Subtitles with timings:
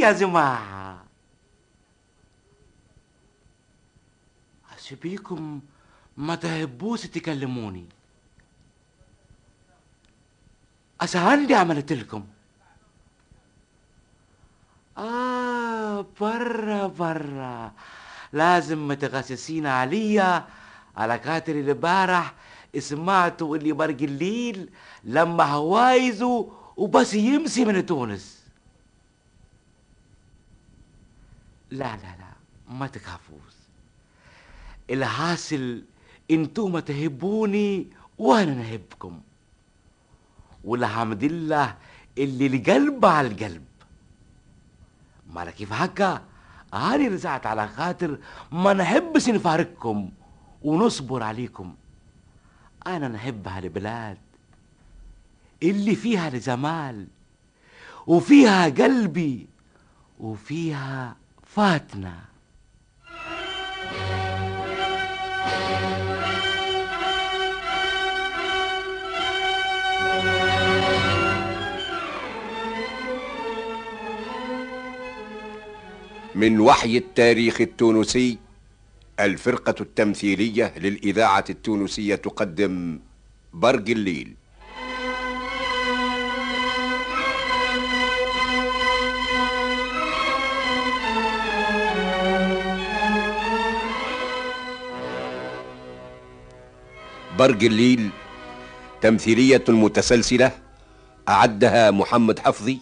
[0.00, 1.04] يا جماعة
[4.78, 5.60] أسيبيكم
[6.16, 7.86] ما تهبوش تكلموني
[11.00, 12.24] أسا عندي عملت لكم
[14.98, 17.72] آه برا برا
[18.32, 20.44] لازم متغسسين عليا
[20.96, 22.34] على خاطر البارح
[22.78, 24.70] سمعتوا اللي برق الليل
[25.04, 28.39] لما هوايزه وبس يمشي من تونس
[31.70, 32.32] لا لا لا
[32.68, 33.54] ما تخافوش.
[34.90, 35.82] الحاصل
[36.30, 37.86] أنتم تحبوني
[38.18, 39.20] وأنا نحبكم.
[40.64, 41.76] والحمد لله
[42.18, 43.64] اللي القلب على القلب.
[45.34, 46.22] ما كيف هكا
[46.74, 48.18] هاني رجعت على خاطر
[48.52, 50.10] ما نحبش نفارقكم
[50.62, 51.74] ونصبر عليكم.
[52.86, 54.18] أنا نحب هالبلاد
[55.62, 57.06] اللي فيها الجمال
[58.06, 59.46] وفيها قلبي
[60.20, 61.16] وفيها
[61.54, 62.14] فاتنة
[76.34, 78.38] من وحي التاريخ التونسي
[79.20, 82.98] الفرقة التمثيلية للإذاعة التونسية تقدم
[83.52, 84.34] برق الليل.
[97.40, 98.10] برق الليل
[99.00, 100.52] تمثيلية متسلسلة
[101.28, 102.78] أعدها محمد حفظي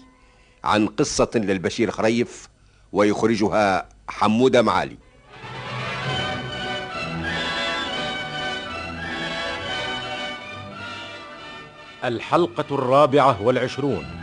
[0.65, 2.49] عن قصة للبشير خريف
[2.93, 4.97] ويخرجها حمودة معالي.
[12.05, 14.18] الحلقة الرابعة والعشرون.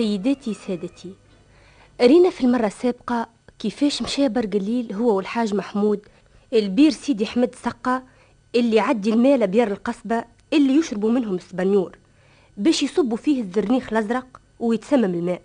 [0.00, 1.14] سيداتي سادتي.
[2.00, 3.28] رينا في المرة السابقة
[3.58, 6.00] كيفاش مشى برق الليل هو والحاج محمود
[6.52, 8.02] لبير سيدي حمد سقة
[8.54, 11.98] اللي عدي الماء لبيار القصبة اللي يشربوا منهم السبنيور
[12.56, 15.42] باش يصبوا فيه الزرنيخ الأزرق ويتسمم الماء.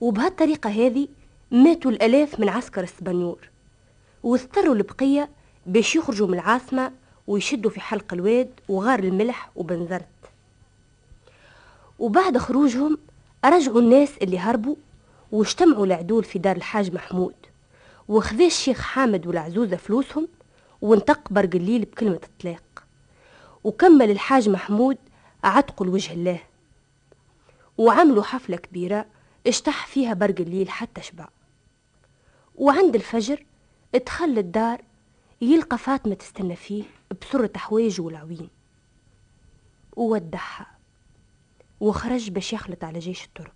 [0.00, 1.08] وبهالطريقة هذه
[1.50, 3.48] ماتوا الألاف من عسكر السبنيور.
[4.22, 5.28] واضطروا البقية
[5.66, 6.92] باش يخرجوا من العاصمة
[7.26, 10.06] ويشدوا في حلق الواد وغار الملح وبنزرت.
[11.98, 12.98] وبعد خروجهم
[13.50, 14.76] رجعوا الناس اللي هربوا
[15.32, 17.34] واجتمعوا العدول في دار الحاج محمود
[18.08, 20.28] وخذا الشيخ حامد والعزوزة فلوسهم
[20.82, 22.84] وانتق برق الليل بكلمة إطلاق.
[23.64, 24.98] وكمل الحاج محمود
[25.44, 26.40] عتقوا لوجه الله.
[27.78, 29.06] وعملوا حفلة كبيرة
[29.46, 31.28] اشتح فيها برق الليل حتى شبع.
[32.56, 33.44] وعند الفجر
[33.94, 34.82] ادخل الدار
[35.40, 36.84] يلقى فاطمة تستنى فيه
[37.22, 38.48] بسرة حوايج والعوين.
[39.96, 40.75] وودعها
[41.80, 43.52] وخرج باش يخلط على جيش الترك.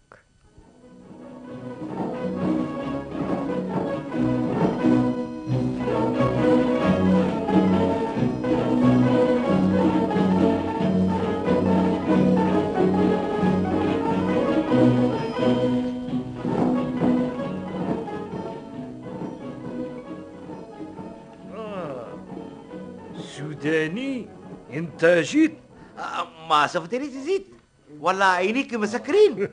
[23.20, 24.28] سوداني
[24.72, 25.58] انت جيت
[25.98, 27.59] آه، ما شفتني تزيد
[28.00, 29.48] ولا عينيك مسكرين.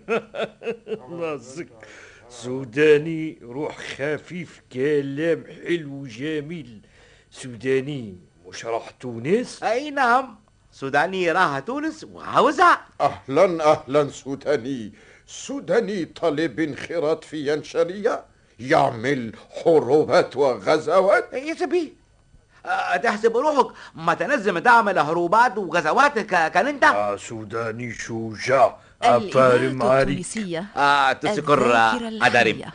[1.20, 1.68] نازك.
[2.30, 6.82] سوداني روح خفيف كلام حلو جميل.
[7.32, 8.18] سوداني
[8.48, 10.36] مش راح تونس؟ أي نعم.
[10.72, 14.92] سوداني راها تونس وعاوزها أهلا أهلا سوداني.
[15.28, 18.26] سوداني طالب انخراط في ينشرية.
[18.60, 21.34] يعمل حروبات وغزوات.
[21.34, 21.94] يا سبي.
[23.04, 23.68] تحسب روحك.
[23.96, 30.26] ما تنزم تعمل هروبات وغزوات كان انت آه سوداني شجاع أفارم عليك
[30.78, 31.60] آه تذكر.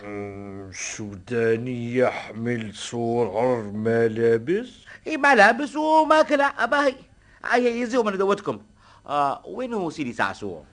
[0.04, 4.68] مم، سوداني يحمل صور ملابس.
[5.06, 6.52] ملابس وماكلة.
[6.58, 6.94] أباهي.
[7.52, 8.60] هيا يزيو من دوتكم.
[9.06, 10.64] آه وينو سيدي سعسوع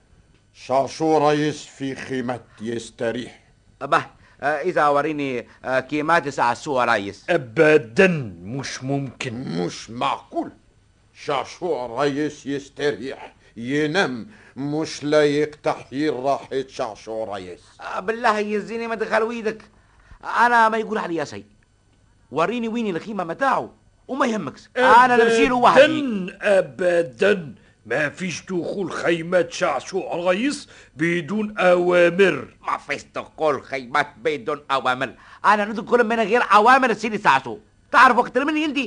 [0.54, 3.39] شاشو رئيس في خيمة يستريح.
[3.81, 3.98] أباه.
[3.98, 7.25] آه إذا وريني آه كيمات سعسوع ريس.
[7.30, 8.07] أبدا
[8.44, 9.33] مش ممكن.
[9.33, 10.51] مش معقول.
[11.13, 19.24] شاشو رئيس يستريح ينام مش لايق تحيير راحة شاشو رئيس آه بالله يزيني ما دخل
[19.24, 19.62] ويدك.
[20.39, 21.45] أنا ما يقول علي شيء
[22.31, 23.74] وريني وين الخيمة متاعه
[24.07, 24.69] وما يهمكش.
[24.77, 25.81] أنا نشيله وحدي.
[25.81, 27.56] أبدا أبدا.
[27.89, 32.47] ما فيش دخول خيمات شعشوع رئيس بدون أوامر.
[32.68, 35.13] ما فيش تقول خيمات بدون أوامر.
[35.45, 37.57] أنا ندخل من غير أوامر سيدي سعسوع
[37.91, 38.77] تعرف أكتر مني أنت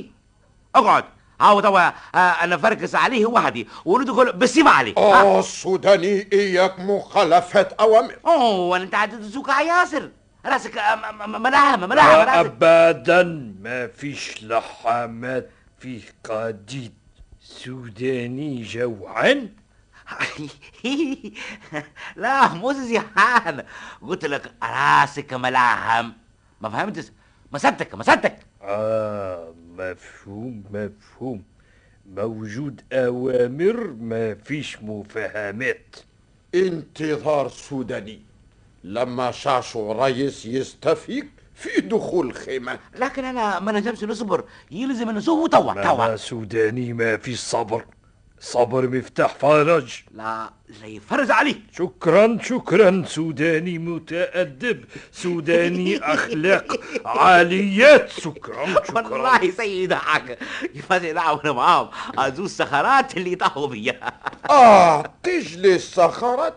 [0.75, 1.03] اقعد.
[1.41, 3.67] هاو توا آه أنا فركس عليه وحدي.
[3.85, 4.93] وندخل بالسيف عليه.
[4.97, 8.15] آه السوداني إياك مخالفة أوامر.
[8.25, 10.09] أوه أنت عاد تسوق ياسر.
[10.45, 12.45] راسك آه، م- م- ملاحمه ملاحمه راسك.
[12.61, 13.23] أبدا.
[13.61, 16.93] ما فيش لحامات فيه قديد.
[17.43, 19.49] سوداني جوعان
[22.15, 23.63] لا مو زيحان
[24.01, 26.11] قلت لك راسك ملاحم
[26.61, 27.05] ما فهمتش؟
[27.51, 31.43] مسدتك مسدتك آه مفهوم مفهوم.
[32.09, 35.95] موجود أوامر ما فيش مفاهمات.
[36.55, 38.21] انتظار سوداني.
[38.83, 42.79] لما شاشو رئيس يستفيق في دخول خيمة.
[42.95, 44.43] لكن أنا ما نجمش نصبر.
[44.71, 46.15] يلزم نسوه توا توا.
[46.15, 47.85] سوداني ما في صبر.
[48.39, 49.93] صبر مفتاح فرج.
[50.11, 50.49] لا
[50.81, 53.03] لا يفرز عليك شكرا شكرا.
[53.07, 54.85] سوداني متأدب.
[55.11, 58.09] سوداني أخلاق عاليات.
[58.09, 59.07] شكرا شكرا.
[59.07, 60.37] والله سيد حاجة
[60.75, 61.89] يفاز دعونا معاهم.
[62.17, 64.19] ازو السخرات اللي طاحوا بيها
[64.49, 66.53] آه تجلس صخرت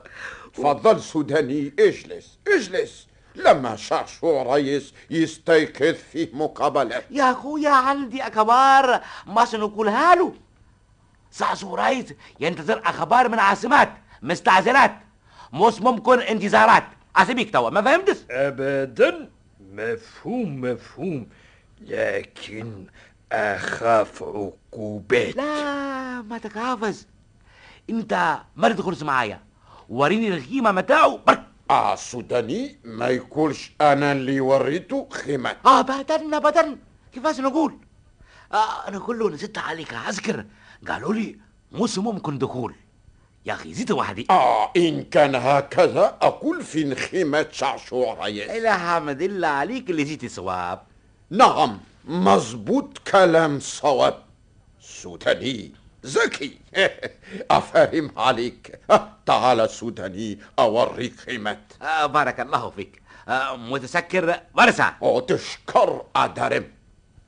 [0.53, 3.07] فضل سوداني اجلس اجلس.
[3.37, 7.03] لما شاشو رئيس يستيقظ في مقابلة.
[7.11, 9.01] يا أخويا عندي أخبار.
[9.27, 10.35] ما سنقولها له؟
[11.63, 13.93] رايز ينتظر أخبار من عاصمات
[14.23, 14.97] مستعجلات
[15.53, 16.85] مش ممكن انتظارات.
[17.17, 19.31] اسيبك توا ما فهمتش؟ أبدا
[19.73, 21.29] مفهوم مفهوم.
[21.81, 22.87] لكن
[23.33, 25.37] أخاف عقوبات.
[25.37, 26.97] لا ما تخافش.
[27.91, 29.41] انت ما تدخلش معايا.
[29.89, 31.43] وريني الخيمه متاعه برك.
[31.71, 35.57] آه السوداني ما يقولش أنا اللي وريته خيمة.
[35.67, 36.77] آه ابدا ابدا
[37.13, 37.79] كيفاش نقول؟
[38.53, 40.45] آه أنا كله نزلت عليك عسكر.
[40.89, 41.39] قالوا لي
[41.73, 42.75] مش ممكن دخول.
[43.47, 44.27] يا أخي زيت وحدي.
[44.31, 50.29] آه إن كان هكذا أقول في خيمة شعشو رئيس لا حمد الله عليك اللي جيتي
[50.29, 50.83] صواب
[51.31, 54.23] نعم مظبوط كلام صواب
[54.81, 55.73] سوداني.
[56.07, 56.59] ذكي
[57.51, 58.79] أفهم عليك.
[59.27, 63.03] تعال سوداني أوريك خيمة آه بارك الله فيك.
[63.29, 66.65] آه متسكر ورسع أو تشكر أدرم.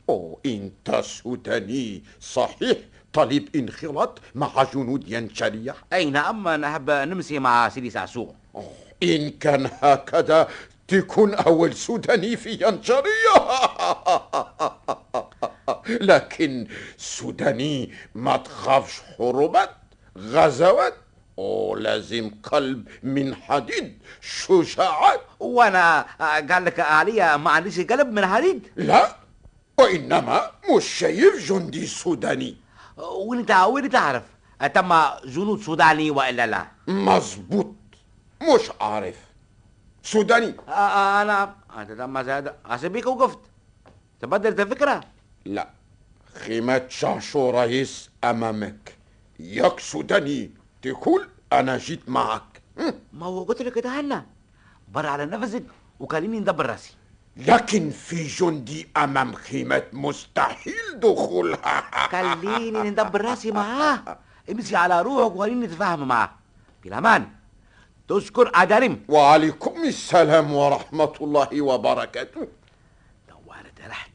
[0.09, 2.77] أو أنت سوداني صحيح.
[3.13, 8.35] طالب انخراط مع جنود ينشرية اي نعم نحب نمشي مع سيدي سعسوع
[9.03, 10.49] إن كان هكذا
[10.89, 13.35] تكون أول سوداني في ينشرية
[15.89, 19.71] لكن سوداني ما تخافش حروبات
[20.19, 20.95] غزوات
[21.39, 25.21] أو لازم قلب من حديد شجاعات.
[25.41, 29.17] وأنا قال لك عليا ما عنديش قلب من حديد؟ لا
[29.79, 32.57] وإنما مش شايف جندي سوداني.
[32.97, 34.23] وانت وين تعرف؟
[34.75, 37.75] تم جنود سوداني وإلا لا؟ مظبوط
[38.43, 39.17] مش عارف.
[40.03, 40.55] سوداني.
[40.69, 43.39] أنا أنت تم زاد اسيبك وقفت.
[44.21, 45.01] تبدلت الفكرة؟
[45.45, 45.69] لا.
[46.35, 48.95] خيمة شاشو رئيس أمامك.
[49.39, 50.51] ياك سوداني
[50.83, 52.63] تقول أنا جيت معك.
[53.13, 54.27] ما هو قلت لك اتهنى
[54.89, 55.65] برا على نفسك
[56.01, 56.95] وخليني ندبر راسي
[57.37, 62.09] لكن في جندي أمام خيمة مستحيل دخولها.
[62.09, 64.19] خليني ندبر راسي معاه.
[64.51, 66.31] امشي على روحك وخليني نتفاهم معاه.
[66.85, 67.29] بالامان
[68.09, 72.49] تشكر ادارم وعليكم السلام ورحمة الله وبركاته.
[73.29, 74.13] دوارة رحت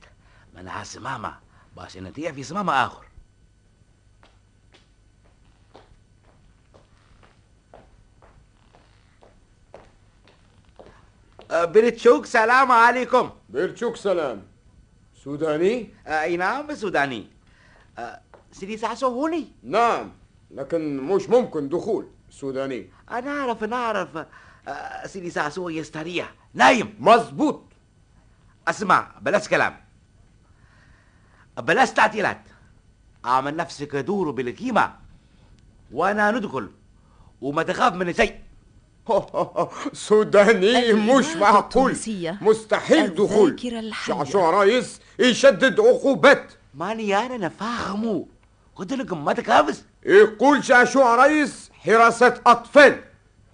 [0.55, 1.42] منها سمامة
[1.77, 3.06] بس نتيجة في سمامة آخر.
[11.51, 13.30] أه، بريتشوك سلام عليكم.
[13.50, 14.44] بيرتشوك سلام.
[15.15, 17.27] سوداني؟ أه، أي نعم سوداني.
[17.98, 20.12] أه، سيدي سعسو هوني؟ نعم
[20.51, 22.89] لكن مش ممكن دخول سوداني.
[23.12, 24.25] أنا اعرف أنا اعرف
[25.06, 26.34] سيدي سعسو يستريح.
[26.53, 26.96] نايم.
[27.00, 27.63] مظبوط.
[28.68, 29.82] أسمع بلاش كلام.
[31.57, 32.41] بلاش تعطيلات.
[33.25, 34.93] اعمل نفسك دور بالقيمة.
[35.91, 36.69] وأنا ندخل.
[37.41, 38.36] وما تخاف من شيء.
[39.93, 41.98] سوداني مش معقول.
[42.41, 43.60] مستحيل دخول.
[44.05, 46.53] شعشوع رئيس يشدد عقوبات.
[46.74, 48.27] ماني أنا نفهمه
[48.75, 53.03] قلت لكم ما تكابس يقول شعشوع رئيس حراسة أطفال.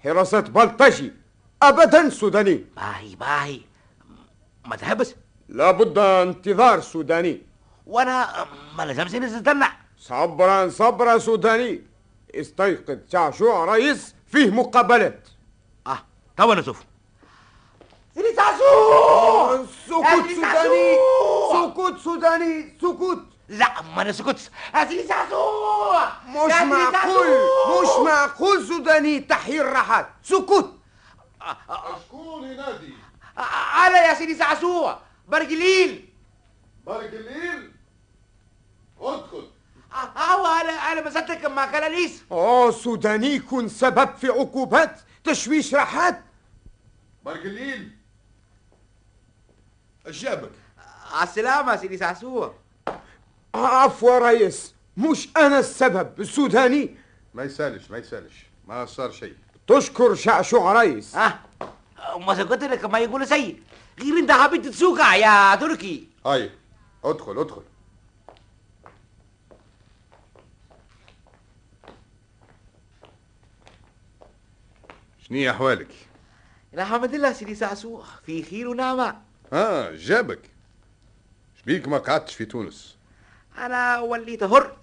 [0.03, 1.13] حراسة بلطجي.
[1.63, 2.65] أبدا سوداني.
[2.75, 3.62] باهي باهي.
[4.65, 5.15] ما تحبس
[5.50, 7.41] لابد انتظار سوداني.
[7.89, 8.46] وأنا
[8.77, 9.65] ما لازمش نستنى
[9.98, 11.81] صبرا صبرا سوداني.
[12.36, 15.27] استيقظ شعشوع رئيس فيه مقابلات.
[15.88, 16.00] آه
[16.38, 16.84] توا نشوف
[18.15, 20.98] سيدي سعسوع سكوت سوداني.
[21.51, 23.24] سكوت سوداني سكوت.
[23.50, 27.27] لا ما نسكتش يا سيدي سعسوع مش معقول.
[27.81, 30.74] مش معقول سوداني تحيي الراحات سكوت.
[32.08, 32.93] شكون ينادي
[33.88, 36.10] أنا يا سيدي سعسوع برجليل
[36.86, 37.13] برك
[39.01, 39.48] أدخل.
[40.18, 46.24] هو أنا أنا مسكتك مع كلاليس آه سوداني يكون سبب في عقوبات تشويش راحات.
[47.25, 47.91] برك الليل
[50.08, 50.51] إيش جابك
[51.12, 52.53] على السلامة سيدي سعسوع
[53.56, 56.96] عفوا رئيس مش أنا السبب السوداني
[57.34, 58.46] ما يسالش ما يسالش.
[58.68, 59.36] ما صار شيء.
[59.68, 61.39] تشكر شعشوع رئيس آه
[62.18, 63.62] ما قلت لك ما يقول سيء
[64.00, 66.08] غير انت حبيت تسوقع يا تركي.
[66.25, 66.51] هاي
[67.03, 67.63] أدخل أدخل.
[75.29, 75.88] شني أحوالك؟
[76.74, 79.21] الحمد لله سيدي سعسوع في خير ونعمة.
[79.53, 80.39] آه جابك.
[81.62, 82.98] شبيك ما قعدتش في تونس؟
[83.65, 84.77] أنا وليت حر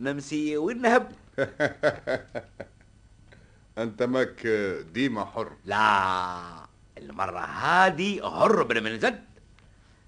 [0.00, 1.12] نمسي ونهب.
[3.78, 4.46] أنت ماك
[4.92, 5.52] ديما حر.
[5.64, 6.66] لا
[6.98, 7.88] المرة
[8.62, 9.24] بلا من زد.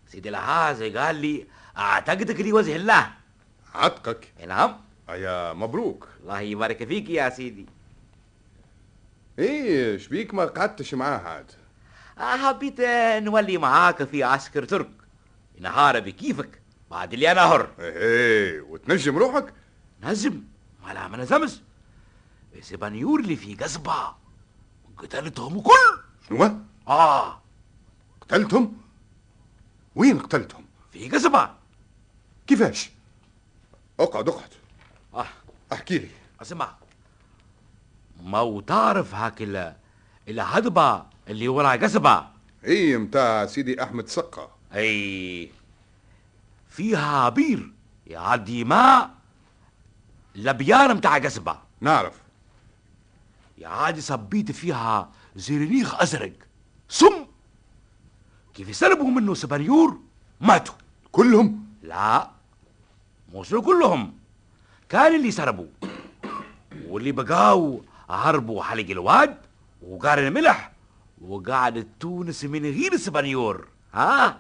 [0.08, 1.46] سيدي الحاج قال لي
[1.78, 3.10] أعتقدك لي وجه الله.
[3.74, 4.80] عتقك؟ نعم.
[5.08, 6.08] يا مبروك.
[6.22, 7.75] الله يبارك فيك يا سيدي.
[9.38, 11.50] إيه شبيك ما قعدتش معاه عاد؟
[12.18, 12.80] حبيت
[13.24, 14.90] نولي معاك في عسكر ترك.
[15.60, 19.54] نهار بكيفك بعد اللي أنا حر إيه وتنجم روحك؟
[20.02, 20.42] نزم
[20.86, 21.60] ولا ما نزمش
[22.60, 24.14] سبانيور اللي في قصبة
[24.98, 26.00] قتلتهم كل.
[26.28, 27.42] شنو؟ آه.
[28.20, 28.76] قتلتهم؟
[29.94, 31.50] وين قتلتهم؟ في قصبة
[32.46, 32.90] كيفاش؟
[34.00, 34.50] أقعد أقعد.
[35.14, 35.26] آه.
[35.72, 36.08] أحكي لي.
[36.42, 36.74] أسمع.
[38.26, 39.76] ما تعرف هاك ال-
[40.28, 42.26] الهضبة اللي ورا قصبة.
[42.64, 44.50] إيه متاع سيدي أحمد سقا.
[44.74, 45.50] أي
[46.68, 47.72] فيها بير
[48.06, 49.10] يعدي ماء
[50.34, 51.58] لبيار متاع قصبة.
[51.80, 52.14] نعرف.
[53.58, 56.32] يعادي صبيت فيها زرنيخ أزرق.
[56.88, 57.26] سم.
[58.54, 60.00] كيف يسلبوا منه سبانيور
[60.40, 60.74] ماتوا.
[61.12, 62.30] كلهم؟ لا
[63.34, 64.14] مش كلهم.
[64.88, 65.66] كان اللي سربوا.
[66.88, 69.36] واللي بقاو هربوا حلق الواد
[69.82, 70.72] وقارن الملح
[71.20, 73.68] وقعدت تونس من غير سبانيور.
[73.94, 74.38] ها؟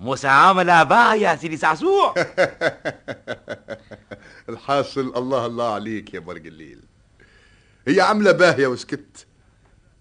[0.00, 2.14] مساملة باه يا سيدي سعسوع.
[4.48, 6.80] الحاصل الله الله عليك يا برق الليل.
[7.88, 9.26] هي عاملة باهية وسكت.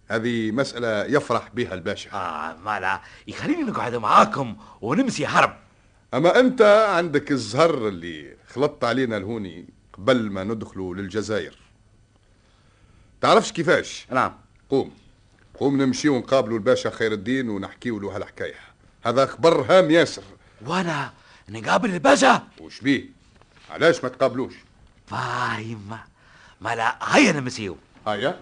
[0.08, 2.12] هذه مسألة يفرح بها الباشا.
[2.14, 3.02] آه ما لا.
[3.28, 5.54] يخليني نقعد معاكم ونمسي حرب
[6.14, 11.58] أما أنت عندك الزهر اللي خلطت علينا الهوني قبل ما ندخلوا للجزائر.
[13.22, 14.34] تعرفش كيفاش؟ نعم.
[14.70, 14.94] قوم.
[15.60, 18.56] قوم نمشي ونقابلوا الباشا خير الدين ونحكيوا له هالحكاية.
[19.06, 20.24] هذا خبر هام ياسر.
[20.66, 21.12] وأنا
[21.50, 23.06] نقابل الباشا؟ وش بيه؟
[23.70, 24.54] علاش ما تقابلوش؟
[25.08, 25.98] فاهم
[26.62, 27.78] ما لا هيا نمسيو.
[28.08, 28.40] هيا.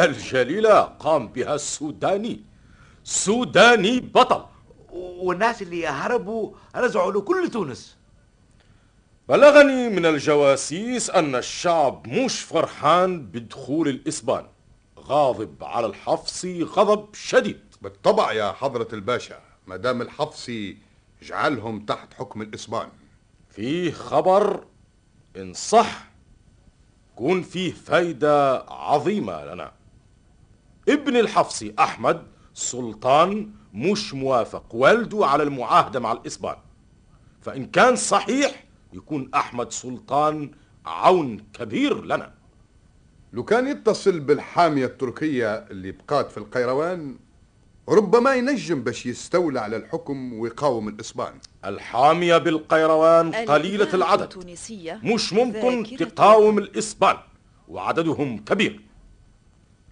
[0.00, 2.40] أعمال جليلة قام بها السوداني.
[3.04, 4.44] سوداني بطل.
[4.92, 7.96] والناس اللي هربوا رجعوا لكل تونس.
[9.28, 14.46] بلغني من الجواسيس أن الشعب مش فرحان بدخول الإسبان.
[14.98, 17.60] غاضب على الحفصي غضب شديد.
[17.82, 20.76] بالطبع يا حضرة الباشا ما دام الحفصي
[21.22, 22.88] جعلهم تحت حكم الإسبان.
[23.50, 24.64] فيه خبر
[25.36, 26.10] إن صح
[27.16, 29.79] كون فيه فايدة عظيمة لنا.
[30.90, 32.22] ابن الحفصي أحمد
[32.54, 36.56] سلطان مش موافق والده على المعاهدة مع الإسبان.
[37.42, 40.50] فإن كان صحيح يكون أحمد سلطان
[40.86, 42.32] عون كبير لنا.
[43.32, 47.16] لو كان يتصل بالحامية التركية اللي بقات في القيروان
[47.88, 51.32] ربما ينجم باش يستولى على الحكم ويقاوم الإسبان.
[51.64, 54.56] الحامية بالقيروان قليلة العدد.
[55.04, 57.16] مش ممكن تقاوم الإسبان
[57.68, 58.80] وعددهم كبير.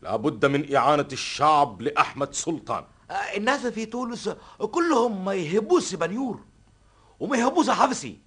[0.03, 2.85] لابد من إعانة الشعب لأحمد سلطان.
[3.11, 6.41] آه، الناس في تونس كلهم ما يهبوش بنيور
[7.21, 8.19] وما يهبوش حفصي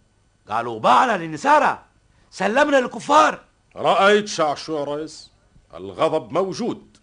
[0.49, 1.83] قالوا باعنا للنسارة
[2.31, 3.39] سلمنا للكفار.
[3.75, 5.31] رأيت شعشوع رئيس
[5.73, 6.97] الغضب موجود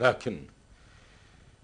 [0.00, 0.42] لكن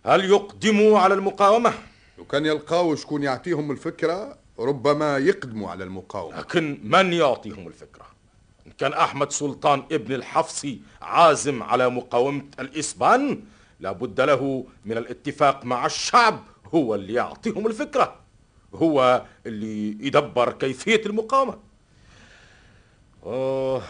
[0.07, 1.73] هل يقدموا على المقاومة؟
[2.19, 6.39] لو كان يلقاو شكون يعطيهم الفكرة؟ ربما يقدموا على المقاومة.
[6.39, 8.07] لكن من يعطيهم الفكرة؟
[8.79, 13.41] كان أحمد سلطان ابن الحفصي عازم على مقاومة الإسبان
[13.81, 16.43] لابد له من الاتفاق مع الشعب
[16.75, 18.17] هو اللي يعطيهم الفكرة
[18.75, 21.59] هو اللي يدبر كيفية المقاومة.
[23.23, 23.83] أوه.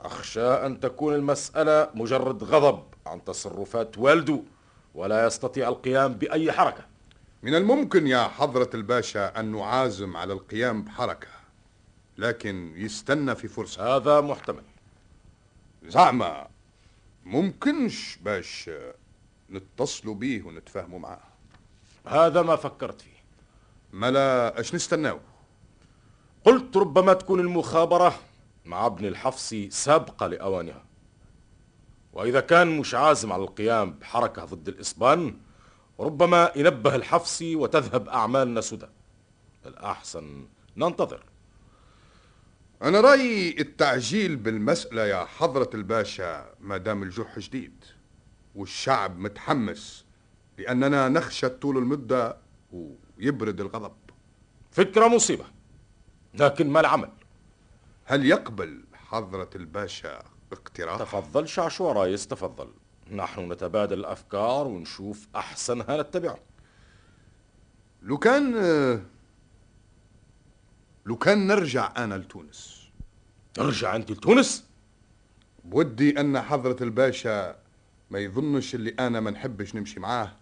[0.00, 4.40] أخشى أن تكون المسألة مجرد غضب عن تصرفات والده
[4.94, 6.84] ولا يستطيع القيام بأي حركة.
[7.42, 11.37] من الممكن يا حضرة الباشا أن نعازم على القيام بحركة.
[12.18, 13.96] لكن يستنى في فرصة.
[13.96, 14.62] هذا محتمل.
[15.82, 16.48] زعما
[17.24, 18.70] ممكنش باش
[19.50, 21.20] نتصلوا بيه ونتفاهموا معاه.
[22.06, 23.18] هذا ما فكرت فيه.
[23.92, 25.18] ملا اش نستناو؟
[26.44, 28.18] قلت ربما تكون المخابرة
[28.64, 30.84] مع ابن الحفصي سابقة لأوانها.
[32.12, 35.36] وإذا كان مش عازم على القيام بحركة ضد الإسبان
[36.00, 38.88] ربما ينبه الحفصي وتذهب أعمالنا سدى.
[39.66, 40.46] الأحسن
[40.76, 41.24] ننتظر.
[42.82, 47.84] أنا رأيي التعجيل بالمسألة يا حضرة الباشا ما دام الجح جديد
[48.54, 50.04] والشعب متحمس
[50.58, 52.36] لأننا نخشى طول المدة
[52.72, 53.96] ويبرد الغضب.
[54.70, 55.44] فكرة مصيبة
[56.34, 57.10] لكن ما العمل؟
[58.04, 62.68] هل يقبل حضرة الباشا اقتراح؟ تفضل شعشوع رايس تفضل
[63.10, 66.38] نحن نتبادل الأفكار ونشوف أحسنها نتبعه.
[68.02, 68.54] لو كان
[71.08, 72.88] لو كان نرجع أنا لتونس.
[73.54, 74.64] ترجع أنت لتونس؟
[75.64, 77.56] بودي أن حضرة الباشا
[78.10, 80.32] ما يظنش اللي أنا ما نحبش نمشي معاه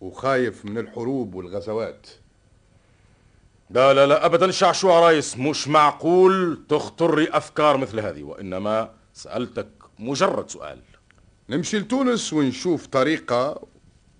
[0.00, 2.06] وخايف من الحروب والغزوات.
[3.70, 4.50] لا لا لا أبدا.
[4.50, 10.80] شعشوع رايس مش معقول تخطري أفكار مثل هذه وإنما سألتك مجرد سؤال.
[11.48, 13.66] نمشي لتونس ونشوف طريقة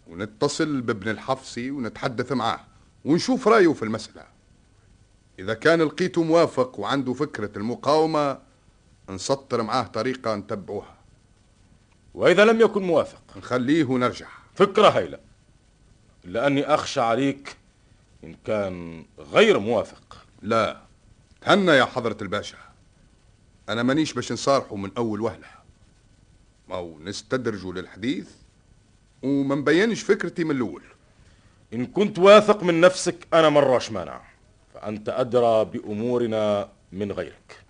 [0.06, 2.61] ونتصل بابن الحفصي ونتحدث معاه
[3.04, 4.30] ونشوف رأيه في المسألة.
[5.40, 8.38] إذا كان لقيته موافق وعنده فكرة المقاومة
[9.11, 10.94] نسطر معاه طريقة نتبعوها
[12.14, 15.18] وإذا لم يكن موافق نخليه ونرجع فكرة هايلة.
[16.24, 17.57] إلا أني أخشى عليك
[18.24, 20.26] إن كان غير موافق.
[20.42, 20.81] لا
[21.40, 22.59] تهنى يا حضرة الباشا.
[23.68, 25.48] أنا مانيش باش نصارحه من أول وهلة.
[26.68, 28.31] ما هو نستدرجوا للحديث
[29.22, 30.83] وما نبينش فكرتي من الأول.
[31.74, 34.30] إن كنت واثق من نفسك أنا مراش مانع
[34.81, 37.64] فأنت أدرى بأمورنا من غيرك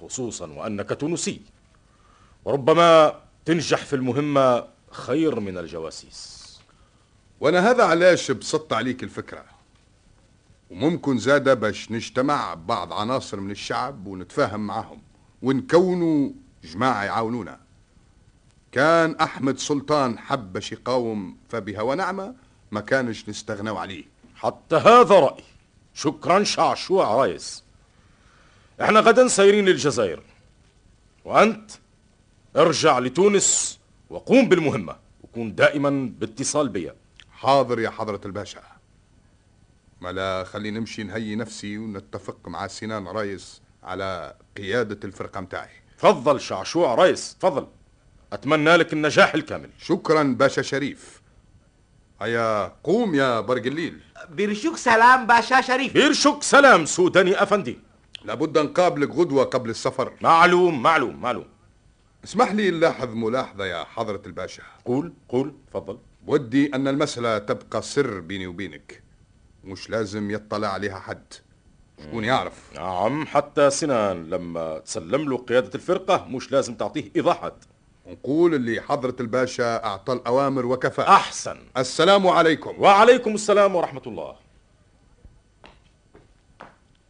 [0.00, 1.40] خصوصا وأنك تونسي.
[2.44, 6.48] وربما تنجح في المهمة خير من الجواسيس.
[7.40, 9.44] وأنا هذا علاش بسطت عليك الفكرة.
[10.70, 15.02] وممكن زادة باش نجتمع بعض عناصر من الشعب ونتفاهم معهم
[15.42, 16.30] ونكونوا
[16.64, 17.60] جماعة يعاونونا.
[18.72, 22.34] كان أحمد سلطان حب باش يقاوم فبها ونعمة
[22.70, 24.04] ما كانش نستغنوا عليه.
[24.34, 25.44] حتى هذا رأي
[25.98, 27.64] شكرا شعشوع رايس
[28.80, 30.22] إحنا غدا سايرين للجزائر
[31.24, 31.70] وأنت
[32.56, 33.78] ارجع لتونس
[34.10, 36.94] وقوم بالمهمة وكون دائما باتصال بيا.
[37.30, 38.62] حاضر يا حضرة الباشا.
[40.00, 45.70] ما لا خلي نمشي نهيي نفسي ونتفق مع سنان رايس على قيادة الفرقة متاعي.
[45.98, 47.66] تفضل شعشوع رايس تفضل.
[48.32, 49.70] أتمنى لك النجاح الكامل.
[49.78, 51.20] شكرا باشا شريف.
[52.20, 54.00] هيا قوم يا برق الليل.
[54.30, 55.92] برشوك سلام باشا شريف.
[55.92, 57.78] بيرشك سلام سوداني أفندي.
[58.24, 60.12] لابد نقابلك غدوة قبل السفر.
[60.20, 61.46] معلوم معلوم معلوم.
[62.24, 64.62] اسمح لي نلاحظ ملاحظة يا حضرة الباشا.
[64.84, 65.98] قول قول تفضل.
[66.26, 69.02] ودي أن المسألة تبقى سر بيني وبينك.
[69.64, 71.32] مش لازم يطلع عليها حد.
[72.04, 77.64] شكون يعرف؟ نعم حتى سنان لما تسلم له قيادة الفرقة مش لازم تعطيه إيضاحات.
[78.08, 81.02] نقول اللي حضرة الباشا أعطى الأوامر وكفى.
[81.02, 81.58] أحسن.
[81.76, 82.80] السلام عليكم.
[82.80, 84.36] وعليكم السلام ورحمة الله.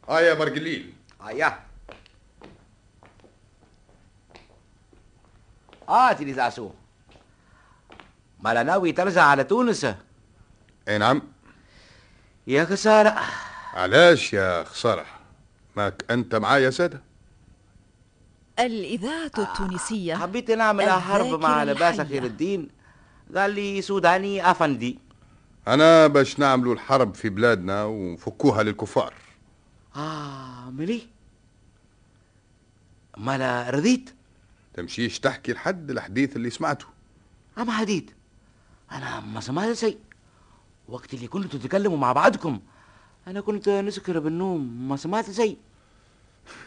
[0.09, 1.61] آه يا برقليل هيا
[5.89, 6.71] آه سيدي زعسو.
[8.41, 9.85] ما لا ناوي ترجع على تونس؟
[10.89, 11.23] أي نعم.
[12.47, 13.17] يا خسارة.
[13.75, 15.07] علاش يا خسارة؟
[15.77, 17.03] ماك أنت معايا سادة؟
[18.59, 22.01] الإذاعة التونسية حبيت نعمل حرب مع لباس.
[22.01, 22.69] خير الدين.
[23.37, 24.99] قال لي سوداني أفندي.
[25.69, 29.15] أنا باش نعملوا الحرب في بلادنا ونفكوها للكفار.
[29.97, 31.09] آه ملي؟
[33.17, 34.15] مالا رضيت.
[34.75, 36.87] تمشيش تحكي لحد الحديث اللي سمعته.
[37.59, 38.11] أما حديد
[38.93, 39.99] أنا ما سمعت شيء.
[40.89, 42.61] وقت اللي كنتوا تتكلموا مع بعضكم
[43.27, 45.59] أنا كنت نسكر بالنوم ما سمعت شيء.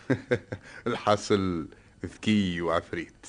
[0.87, 1.67] الحاصل
[2.05, 3.27] ذكي وعفريت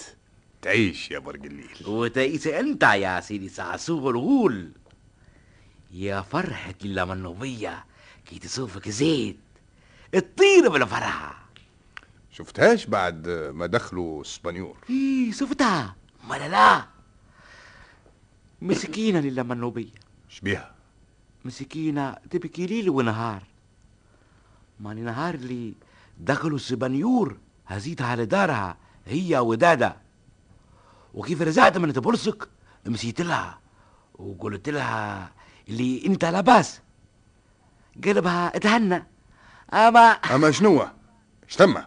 [0.62, 4.72] تعيش يا برق الليل وتعيس أنت يا سيدي سعسوق الغول.
[5.92, 7.84] يا فرحة اللمنوبية
[8.26, 9.36] كي تشوفك زيت.
[10.12, 11.48] تطير بالفرحة
[12.30, 15.96] شفتهاش بعد ما دخلوا اسبانيور إيه شفتها.
[16.28, 16.86] ما لا لا.
[18.62, 19.92] مسكينة للمنوبية
[20.28, 20.74] شبيها
[21.44, 23.42] مسكينة تبكي ليل ونهار.
[24.80, 25.74] ماني نهار اللي
[26.18, 27.38] دخلوا السبانيور
[27.76, 29.96] هزيتها على دارها هي ودادا.
[31.14, 32.48] وكيف رجعت من تبرسك
[32.86, 33.58] مشيت لها.
[34.14, 35.32] وقلت لها
[35.68, 36.80] اللي انت لاباس.
[38.04, 39.06] قلبها اتهنى.
[39.74, 40.88] اما أما شنو؟
[41.48, 41.82] شتم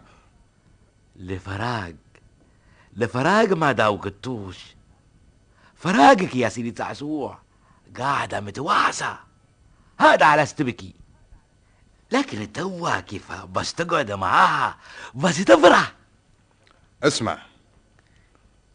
[1.16, 1.94] لفراق.
[2.96, 4.76] لفراق ما داوقتوش.
[5.74, 7.38] فراقك يا سيدي تعسوع
[7.98, 9.18] قاعدة متوعسة
[10.00, 10.94] هذا على استبكي
[12.10, 14.76] لكن توا كيف؟ بس تقعد معاها
[15.14, 15.92] بس تفرح.
[17.02, 17.38] اسمع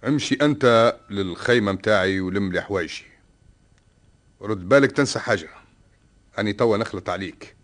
[0.08, 3.06] امشي أنت للخيمة متاعي ولم لي حوايجي.
[4.42, 5.50] رد بالك تنسى حاجة.
[6.40, 7.56] أني توا نخلط عليك.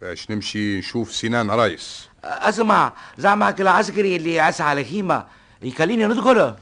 [0.00, 2.08] باش نمشي نشوف سنان رايس.
[2.24, 5.26] أسمع زعمك العسكري اللي عسى على خيمة
[5.62, 6.54] يخليني ندخل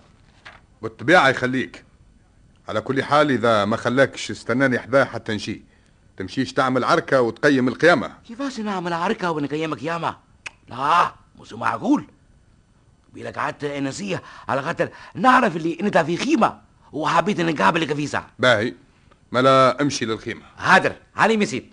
[0.82, 1.84] بالطبيعة يخليك.
[2.68, 5.62] على كل حال إذا ما خلاكش استناني حذاه حتى نشي
[6.18, 8.12] تمشيش تعمل عركة وتقيم القيامة.
[8.28, 10.16] كيفاش نعمل عركة ونقيمك ياما
[10.68, 12.04] لا مش معقول.
[13.14, 16.60] بيلك قعدت نسية على خاطر نعرف اللي أنت في خيمة
[16.92, 18.26] وحبيت نقابلك في ساعة.
[18.38, 18.74] باهي.
[19.32, 20.42] ملا امشي للخيمة.
[20.58, 21.72] هادر هاني مسيت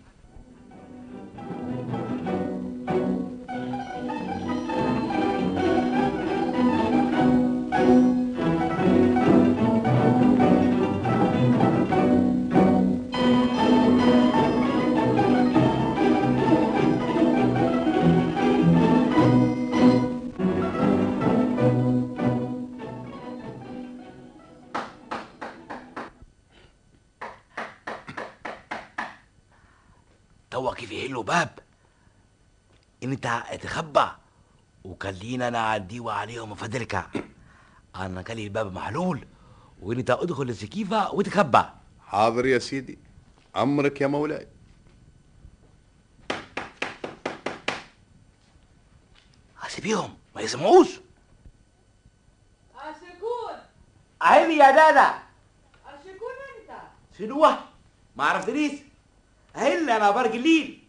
[33.53, 34.07] اتخبى
[34.83, 37.07] وخلينا نعديوا عليهم فدركة
[37.95, 39.27] أنا كلي الباب محلول
[39.81, 41.63] وانت أدخل السكيفة وتخبى
[42.07, 42.99] حاضر يا سيدي.
[43.55, 44.47] أمرك يا مولاي.
[49.67, 50.87] سيبيهم ما يسمعوش.
[52.75, 53.59] أشكون
[54.21, 55.19] عيني يا دادا.
[55.85, 56.81] أشكون أنت.
[57.17, 57.39] شنو؟
[58.15, 58.71] ما عرفتنيش.
[59.53, 60.83] هل أنا برق الليل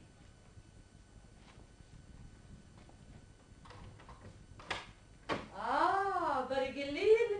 [5.59, 7.37] آه برق الليل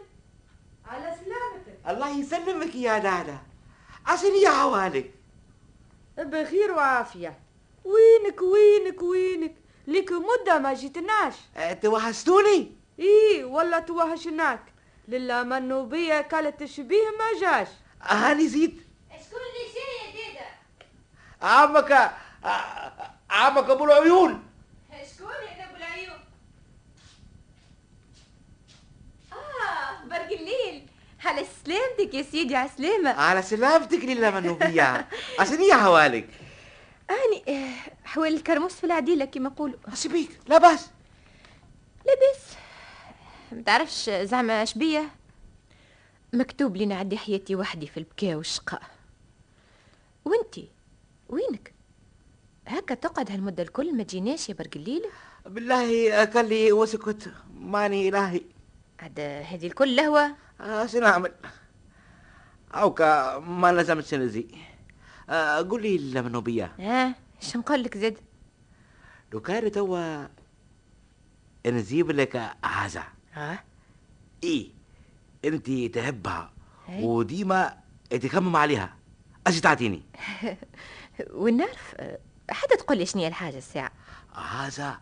[0.87, 3.39] على سلامتك الله يسلمك يا دادا
[4.07, 5.15] عشان يا عوالك
[6.19, 7.39] بخير وعافية.
[7.85, 9.55] وينك وينك وينك؟
[9.87, 11.35] لك مدة ما جيتناش.
[11.57, 14.61] أه، توحشتوني إيه ولا توحشناك
[15.09, 17.69] لله منوبية كلت الشبيه ما جاش.
[18.03, 18.83] هاني زيد.
[19.11, 20.47] شكون اللي جاي يا دادا
[21.43, 22.13] عمك
[23.31, 24.43] عمك أبو العيون
[25.17, 26.21] شكون يا ابو العيون
[29.33, 30.87] آه برق الليل
[31.27, 35.09] على سلامتك يا سيدي؟ على سلامة على سلامتك لله منوبية
[35.39, 36.29] عشان يا عوالك
[37.11, 37.71] أني آه،
[38.05, 39.77] حوال الكرموس في العديلة كما يقولوا
[40.49, 40.91] لا بأس.
[42.07, 42.57] لاباس
[43.53, 45.11] متعرفش زعما شبيه
[46.33, 48.83] مكتوب لي نعدي حياتي وحدي في البكاء والشقاء.
[50.25, 50.69] وأنتي؟
[51.29, 51.75] وينك؟
[52.69, 55.03] هكا تقعد هالمدة الكل ما تجيناش يا برق الليل؟
[55.47, 57.33] بالله قال لي وسكت.
[57.55, 58.41] ماني إلهي.
[59.01, 60.46] عاد هذه الكل لهوة.
[60.61, 61.33] آه، شنو نعمل
[62.75, 64.49] اوكا ما لازمتش نزي
[65.71, 68.17] قولي المنوبية ها إيش نقول لك زاد
[69.33, 70.27] لو كان توا
[71.67, 73.65] نجيب لك عزة ها
[74.45, 74.71] إيه
[75.45, 76.53] انت تحبها.
[76.89, 77.77] وديما
[78.23, 78.97] تخمم عليها
[79.47, 80.03] اش تعطيني
[81.31, 81.95] ونعرف
[82.51, 83.93] حتى تقول لي شنو الحاجة الساعة
[84.35, 84.99] عزة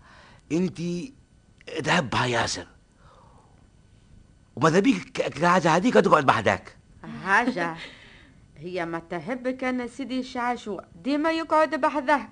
[0.52, 0.80] انت
[1.84, 2.66] تحبها ياسر
[4.56, 6.76] وماذا بيك العزة هذيك تقعد بحداك
[7.24, 7.76] حاجة
[8.56, 12.28] هي ما تحبك أنا سيدي الشعشوع ديما يقعد بحذاه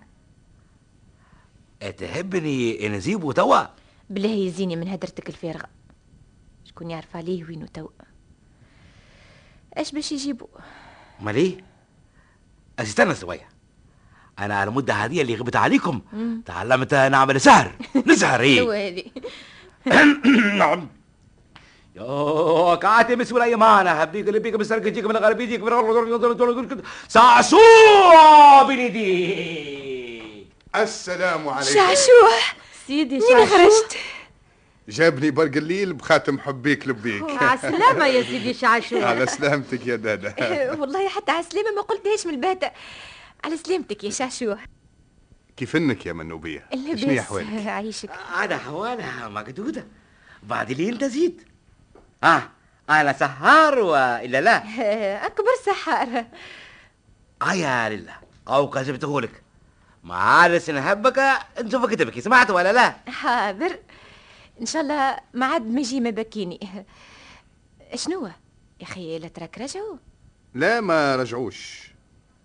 [1.98, 3.62] تحبني نجيبه توا؟
[4.10, 5.68] بالله يزيني من هدرتك الفارغة.
[6.64, 7.88] شكون يعرف عليه وينو تو
[9.78, 10.46] إيش باش يجيبوا
[11.20, 11.64] امال إيه
[12.78, 13.48] استنى شوية
[14.38, 16.00] أنا على المدة هذه اللي غبت عليكم.
[16.46, 17.72] تعلمت نعمل سهر
[18.06, 19.12] نسهر إيه
[20.58, 20.88] نعم.
[21.96, 30.12] يا كاتب اسم الايمان هبيك اللي بيك بسرك يجيك من الغرب يجيك من سعسوع بنيدي
[30.76, 31.74] السلام عليكم.
[31.74, 32.38] شعشوع.
[32.86, 33.46] سيدي من شعشوع.
[33.46, 33.96] خرجت
[34.88, 37.24] جابني برق الليل بخاتم حبيك لبيك.
[37.42, 39.04] عسلامة يا سيدي شعشوع.
[39.04, 40.34] على سلامتك يا دادا.
[40.80, 42.70] والله حتى على سلامة ما قلتهاش من البهتة
[43.44, 44.58] على سلامتك يا شعشوع.
[45.56, 48.10] كيف إنك يا منوبية؟ شنو احوالك عايشك
[48.42, 49.86] أنا حوالها مقدودة.
[50.42, 51.51] بعد اللي انت زيد
[52.24, 52.42] آه
[52.90, 54.56] أنا سهار وإلا لا؟
[55.26, 56.26] أكبر سحارة
[57.50, 58.14] آيا لله
[58.48, 59.42] أو كذبته لك.
[60.04, 61.22] ما عارس نحبك
[61.60, 63.78] نشوف كتبك سمعت ولا لا؟ حاضر.
[64.60, 66.84] إن شاء الله ما عاد ما يجي ما بكيني.
[67.94, 68.32] شنو؟ يا
[68.82, 69.96] أخي لا تراك رجعوا.
[70.54, 71.92] لا ما رجعوش.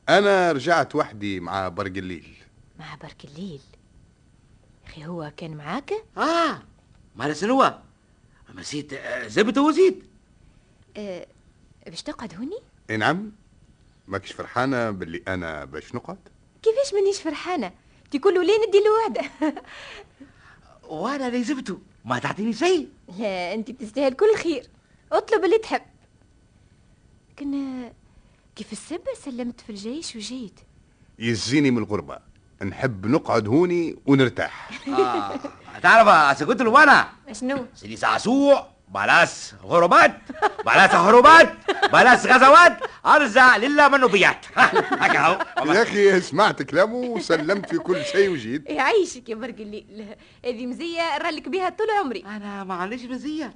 [0.09, 2.37] أنا رجعت وحدي مع برق الليل.
[2.79, 3.61] مع برك الليل؟
[4.87, 6.61] أخي هو كان معاك؟ آه
[7.15, 7.71] ما شنو
[8.53, 10.03] ما نسيت آه، زبته وزيد
[10.97, 11.27] أه
[11.87, 13.31] باش تقعد هوني؟ إي نعم.
[14.07, 16.17] ماكش فرحانة باللي أنا باش نقعد؟
[16.63, 17.71] كيفاش مانيش فرحانة؟
[18.11, 19.53] تقول له ليه ندي له
[20.89, 22.89] وأنا اللي زبته ما تعطيني شيء.
[23.19, 24.67] لا انت تستاهل كل خير.
[25.11, 25.81] اطلب اللي تحب.
[27.39, 27.93] كنا
[28.55, 30.59] كيف السبة سلمت في الجيش وجيت.
[31.19, 32.19] يزيني من الغربة.
[32.65, 34.69] نحب نقعد هوني ونرتاح.
[34.87, 35.39] آه.
[35.83, 40.17] تعرف قلت له وأنا؟ شنو سيدي سعسوع بلاس غربات
[40.65, 41.53] بلاس هروبات
[41.93, 44.45] بلاس غزوات ارجع للا منوبية
[45.65, 48.69] يا أخي سمعت كلامه وسلمت في كل شيء وجيت.
[48.69, 50.05] يعيشك يا برق الليل
[50.45, 52.23] هذه مزية رالك بها طول عمري.
[52.25, 53.55] أنا ما عنديش مزية.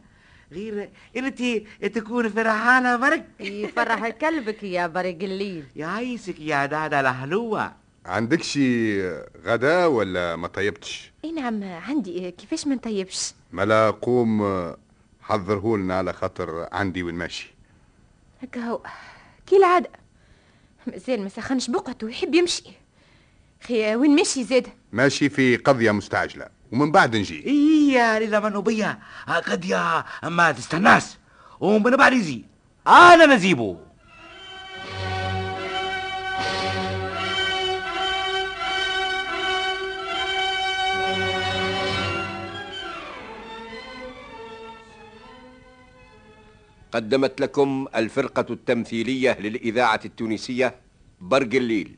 [0.51, 1.41] غير إنت
[1.95, 9.01] تكون فرحانة برك يفرح قلبك يا برق الليل يعيشك يا دادا الحلوه عندك شي
[9.45, 12.31] غدا ولا ما طيبتش؟ إي نعم عندي.
[12.31, 14.41] كيفاش ما نطيبش؟ ملا قوم
[15.21, 17.53] حضره لنا على خاطر عندي وين ماشي.
[18.43, 18.81] هكا هو.
[19.47, 19.89] كي العادة.
[20.87, 22.63] مازال ما سخنش بقعته ويحب يمشي.
[23.63, 27.39] خي وين ماشي زاد؟ ماشي في قضية مستعجلة ومن بعد نجي.
[27.45, 31.17] إيه لله منوبية قد يا ما تستناس
[31.59, 32.43] ومن بعد يزي
[32.87, 33.77] أنا نجيبه.
[46.91, 50.75] قدمت لكم الفرقة التمثيلية للإذاعة التونسية
[51.21, 51.95] برق الليل.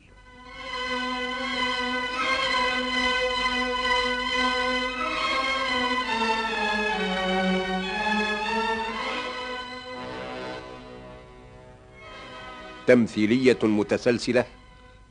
[12.87, 14.45] تمثيلية متسلسلة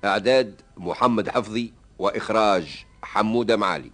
[0.04, 3.90] إعداد محمد حفظي وإخراج حمودة معالي.